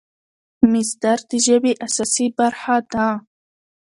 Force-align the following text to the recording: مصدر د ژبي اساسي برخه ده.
مصدر 0.71 1.19
د 1.29 1.31
ژبي 1.45 1.73
اساسي 1.85 2.27
برخه 2.37 2.77
ده. 2.91 3.07